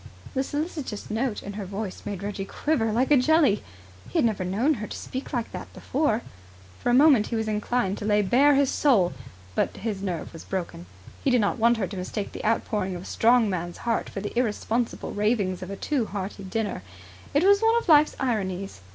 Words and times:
The 0.33 0.41
solicitous 0.43 1.11
note 1.11 1.43
in 1.43 1.53
her 1.53 1.63
voice 1.65 2.01
made 2.07 2.23
Reggie 2.23 2.43
quiver 2.43 2.91
like 2.91 3.11
a 3.11 3.17
jelly. 3.17 3.63
He 4.09 4.17
had 4.17 4.25
never 4.25 4.43
known 4.43 4.73
her 4.81 4.89
speak 4.89 5.31
like 5.31 5.51
that 5.51 5.71
before. 5.73 6.23
For 6.79 6.89
a 6.89 6.93
moment 6.95 7.27
he 7.27 7.35
was 7.35 7.47
inclined 7.47 7.99
to 7.99 8.05
lay 8.05 8.23
bare 8.23 8.55
his 8.55 8.71
soul; 8.71 9.13
but 9.53 9.77
his 9.77 10.01
nerve 10.01 10.33
was 10.33 10.43
broken. 10.43 10.87
He 11.23 11.29
did 11.29 11.39
not 11.39 11.59
want 11.59 11.77
her 11.77 11.85
to 11.85 11.97
mistake 11.97 12.31
the 12.31 12.43
outpouring 12.43 12.95
of 12.95 13.03
a 13.03 13.05
strong 13.05 13.47
man's 13.47 13.77
heart 13.85 14.09
for 14.09 14.21
the 14.21 14.35
irresponsible 14.35 15.11
ravings 15.11 15.61
of 15.61 15.69
a 15.69 15.75
too 15.75 16.07
hearty 16.07 16.45
diner. 16.45 16.81
It 17.35 17.43
was 17.43 17.59
one 17.61 17.75
of 17.77 17.87
Life's 17.87 18.15
ironies. 18.19 18.81